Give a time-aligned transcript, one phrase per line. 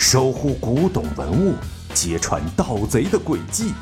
[0.00, 1.54] 守护古董文物，
[1.92, 3.68] 揭穿盗贼的诡计，《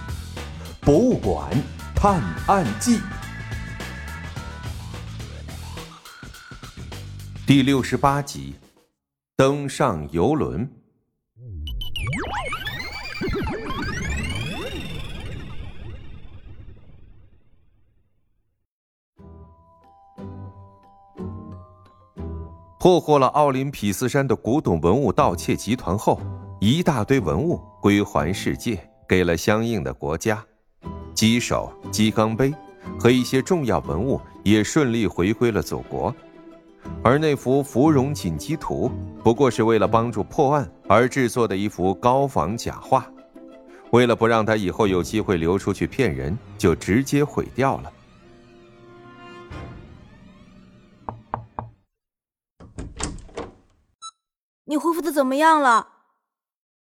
[0.81, 1.49] 博物馆
[1.95, 2.99] 探案记》
[7.47, 8.57] 第六十八集：
[9.37, 10.69] 登上游轮。
[22.89, 26.19] 破获了奥林匹斯山的古董文物盗窃集团后，
[26.59, 30.43] 一大堆文物归还世界，给了相应的国家。
[31.13, 32.51] 鸡首、鸡缸杯
[32.99, 36.15] 和一些重要文物也顺利回归了祖国。
[37.05, 38.91] 而那幅芙蓉锦鸡图，
[39.23, 43.07] 不过是为了帮助破案而制作的一幅高仿假画，
[43.91, 47.93] 为了不让他以后有机会流出去骗人，就直接毁掉了。
[55.19, 55.89] 怎么样了？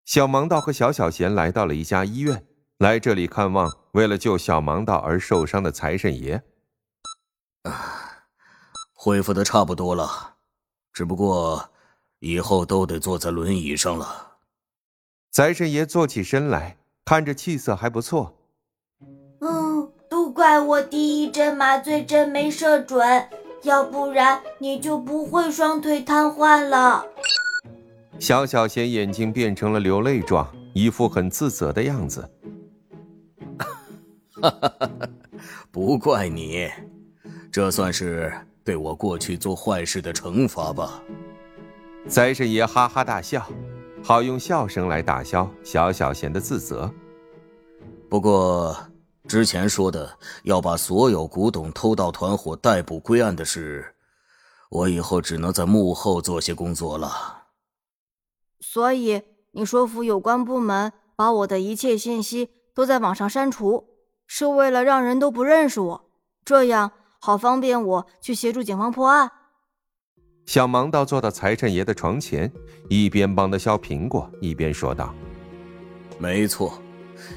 [0.05, 2.47] 小盲道和小小贤来到了一家医院，
[2.79, 6.41] 来这里看望为了救小盲道而受伤的财神爷。
[7.61, 8.25] 啊，
[8.91, 10.37] 恢复的差不多了，
[10.91, 11.69] 只不过
[12.21, 14.37] 以后都得坐在轮椅上了。
[15.29, 18.35] 财神爷坐起身来，看着气色还不错。
[19.41, 23.29] 嗯，都怪我第一针麻醉针没射准，
[23.61, 27.05] 要不然你就不会双腿瘫痪了。
[28.23, 32.21] 小小贤眼睛变成了流泪状，一副很自责的样子。
[34.41, 34.89] 哈哈哈！
[35.69, 36.71] 不怪你，
[37.51, 41.03] 这算是对我过去做坏事的惩罚吧？
[42.07, 43.45] 财神爷哈哈大笑，
[44.01, 46.89] 好用笑声来打消小小贤的自责。
[48.09, 48.73] 不过，
[49.27, 50.09] 之前说的
[50.43, 53.85] 要把所有古董偷盗团伙逮捕归案的事，
[54.69, 57.42] 我以后只能在幕后做些工作了。
[58.65, 63.89] 所以你说服有关部门把我的一切信息都在网上删除，
[64.25, 66.09] 是为了让人都不认识我，
[66.45, 69.29] 这样好方便我去协助警方破案。
[70.45, 72.49] 小盲道坐到财神爷的床前，
[72.89, 75.13] 一边帮他削苹果，一边说道
[76.17, 76.81] ：“没错，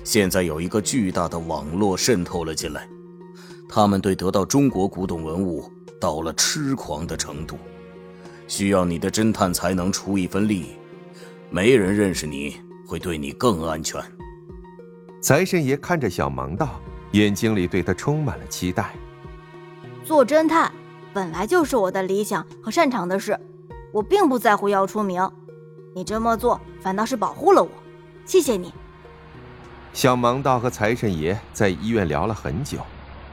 [0.05, 2.89] 现在有一个巨大的网络渗透了进来，
[3.69, 5.69] 他们对得到中国古董文物
[6.01, 7.59] 到了痴狂的程度，
[8.47, 10.77] 需要你的侦探才能出一份力。”
[11.51, 14.03] 没人认识你会对你更安全。
[15.21, 16.81] 财神爷看着小盲道，
[17.13, 18.95] 眼睛里对他充满了期待。
[20.05, 20.71] 做侦探
[21.13, 23.39] 本来就是我的理想和擅长的事，
[23.93, 25.29] 我并不在乎要出名。
[25.95, 27.71] 你这么做反倒是保护了我，
[28.25, 28.73] 谢谢你。
[29.93, 32.79] 小盲道和财神爷在医院聊了很久，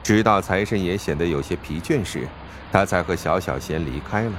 [0.02, 2.26] 直到财神爷显得有些疲倦时，
[2.72, 4.32] 他才和小小贤离开了。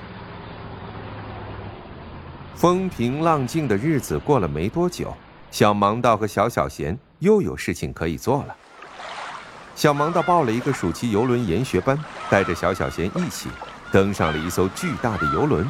[2.55, 5.13] 风平浪静的日子过了没多久，
[5.51, 8.55] 小盲道和小小贤又有事情可以做了。
[9.75, 13.49] 小盲道报了一个暑期游轮研学班，带着小小贤一起
[13.91, 15.69] 登上了一艘巨大的游轮，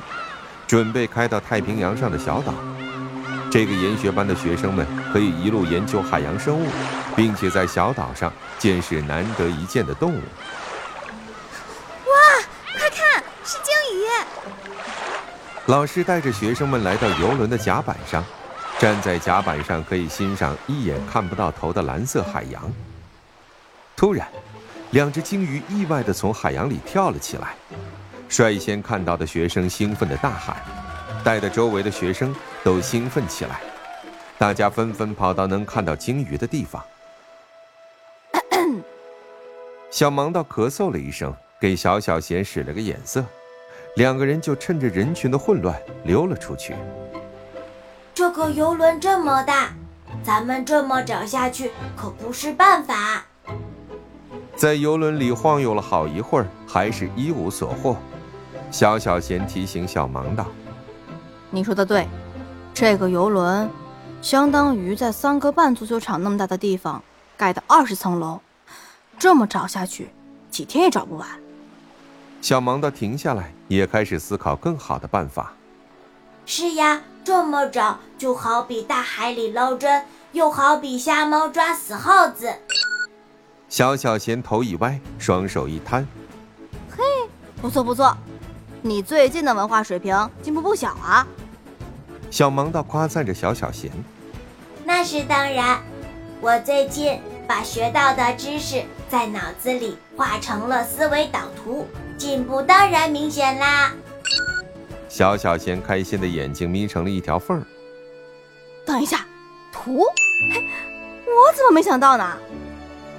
[0.68, 2.54] 准备开到太平洋上的小岛。
[3.50, 6.68] 这个研学班的学生们可以一路研究海洋生物，
[7.16, 10.22] 并且在小岛上见识难得一见的动物。
[15.68, 18.24] 老师带着学生们来到游轮的甲板上，
[18.78, 22.72] 站在甲板上可以欣赏一眼看不到头的蓝色海洋。
[23.96, 24.28] 突然，
[24.92, 27.56] 两只鲸鱼意外地从海洋里跳了起来，
[28.30, 30.56] 率先看到的学生兴奋地大喊，
[31.24, 33.60] 带的周围的学生都兴奋起来，
[34.38, 36.84] 大家纷纷跑到能看到鲸鱼的地方。
[39.90, 43.26] 小盲道咳嗽了一声，给小小贤使了个眼色。
[43.96, 46.76] 两个人就趁着人群的混乱溜了出去。
[48.14, 49.70] 这个游轮这么大，
[50.24, 53.26] 咱们这么找下去可不是办法。
[54.56, 57.98] 在游轮里晃悠了好一会儿，还是一无所获。
[58.72, 60.48] 小小贤提醒小盲道
[61.50, 62.08] ：“你说的对，
[62.74, 63.70] 这个游轮
[64.22, 67.02] 相当于在三个半足球场那么大的地方
[67.38, 68.42] 盖的二十层楼，
[69.18, 70.10] 这么找下去，
[70.50, 71.28] 几天也找不完。”
[72.46, 75.52] 小盲道停下来，也开始思考更好的办法。
[76.46, 82.54] 是呀，这么找就好比大海里捞针，又好比瞎猫抓死耗子。
[83.68, 86.08] 小小贤头一歪，双手一摊
[86.96, 87.04] ：“嘿，
[87.60, 88.16] 不错不错，
[88.84, 91.26] 你最近的文化水平进步不小啊！”
[92.30, 93.90] 小盲道夸赞着小小贤
[94.86, 95.82] ：“那是当然，
[96.40, 101.88] 我最近把学到的知识在脑子里画成了思维导图。”
[102.18, 103.92] 进步当然明显啦！
[105.10, 107.64] 小小贤开心的眼睛眯成了一条缝儿。
[108.86, 109.26] 等一下，
[109.72, 110.04] 图？
[110.54, 110.64] 嘿，
[111.26, 112.38] 我怎么没想到呢？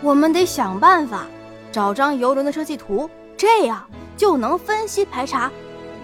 [0.00, 1.26] 我们得想办法
[1.70, 3.87] 找张游轮的设计图，这样
[4.17, 5.50] 就能分析排查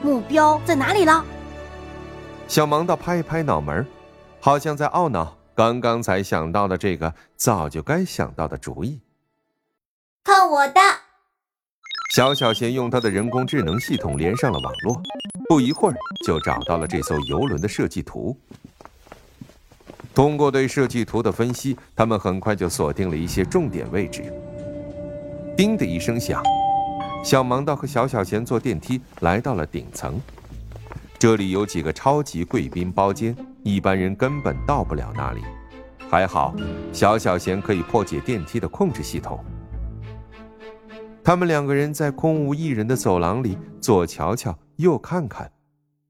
[0.03, 1.25] 目标在哪里了。
[2.47, 3.87] 小盲道拍一拍脑门，
[4.39, 9.01] 好像在懊恼刚刚才想到的这个早就该想到的主意。
[10.25, 10.81] 看我的！
[12.15, 15.03] 小小贤用他的人工智能系统连上了网络，
[15.49, 15.97] 不一会儿
[16.27, 18.37] 就找到了这艘游轮的设计图。
[20.15, 24.31] 通过对设计图的分析，他们很快就锁定了一些重点位置。
[25.57, 26.43] 叮的一声响，
[27.25, 30.21] 小盲道和小小贤坐电梯来到了顶层。
[31.23, 33.33] 这里有几个超级贵宾包间，
[33.63, 35.41] 一般人根本到不了那里。
[36.11, 36.53] 还好，
[36.93, 39.39] 小小贤可以破解电梯的控制系统。
[41.23, 45.49] 他们两个人在空无一人的走廊里左瞧瞧，右看看，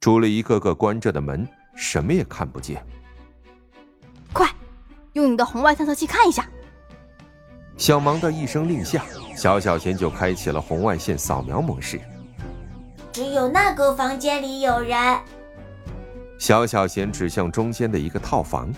[0.00, 2.82] 除了一个个关着的门，什么也看不见。
[4.32, 4.48] 快，
[5.12, 6.48] 用你的红外探测器看一下。
[7.76, 9.04] 小盲的一声令下，
[9.36, 12.00] 小小贤就开启了红外线扫描模式。
[13.12, 14.98] 只有那个房间里有人。
[16.38, 18.72] 小小贤指向中间的一个套房。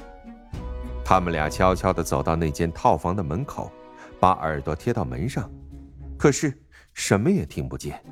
[1.05, 3.71] 他们俩悄悄地走到那间套房的门口，
[4.19, 5.49] 把耳朵贴到门上。
[6.19, 6.53] 可是
[6.95, 8.03] 什么也听不见。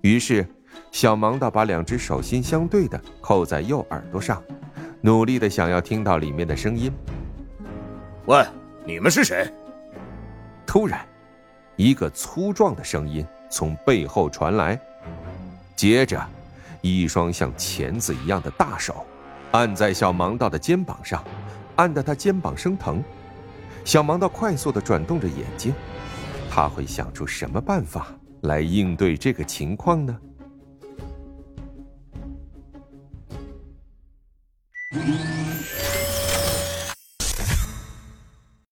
[0.00, 0.44] 于是，
[0.90, 4.42] 小盲道把两只手心相对的扣在右耳朵上，
[5.00, 6.90] 努力的想要听到里面的声音。
[8.26, 8.44] 喂，
[8.84, 9.48] 你们是谁？
[10.66, 11.06] 突然，
[11.76, 14.80] 一个粗壮的声音从背后传来，
[15.76, 16.24] 接着，
[16.80, 19.04] 一双像钳子一样的大手
[19.50, 21.22] 按在小盲道的肩膀上，
[21.76, 23.02] 按得他肩膀生疼。
[23.84, 25.74] 小盲道快速的转动着眼睛。
[26.48, 28.08] 他会想出什么办法
[28.42, 30.16] 来应对这个情况呢？